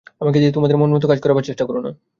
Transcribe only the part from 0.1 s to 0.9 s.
আমাকে দিয়ে তোমাদের